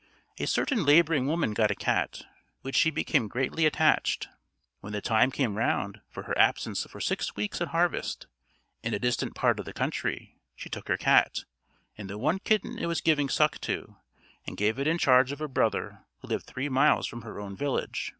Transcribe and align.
A 0.39 0.47
certain 0.47 0.83
labouring 0.83 1.27
woman 1.27 1.53
got 1.53 1.69
a 1.69 1.75
cat, 1.75 2.13
to 2.13 2.25
which 2.63 2.75
she 2.75 2.89
became 2.89 3.27
greatly 3.27 3.67
attached. 3.67 4.27
When 4.79 4.93
the 4.93 4.99
time 4.99 5.29
came 5.29 5.57
round, 5.59 6.01
for 6.09 6.23
her 6.23 6.35
absence 6.39 6.83
for 6.87 6.99
six 6.99 7.35
weeks 7.35 7.61
at 7.61 7.67
harvest, 7.67 8.25
in 8.81 8.95
a 8.95 8.99
distant 8.99 9.35
part 9.35 9.59
of 9.59 9.65
the 9.67 9.73
country, 9.73 10.39
she 10.55 10.69
took 10.69 10.87
her 10.87 10.97
cat, 10.97 11.41
and 11.99 12.09
the 12.09 12.17
one 12.17 12.39
kitten 12.39 12.79
it 12.79 12.87
was 12.87 12.99
giving 12.99 13.29
suck 13.29 13.61
to, 13.61 13.97
and 14.47 14.57
gave 14.57 14.79
it 14.79 14.87
in 14.87 14.97
charge 14.97 15.31
of 15.31 15.39
a 15.39 15.47
brother 15.47 16.03
who 16.21 16.29
lived 16.29 16.47
three 16.47 16.67
miles 16.67 17.05
from 17.05 17.21
her 17.21 17.39
own 17.39 17.55
village. 17.55 18.09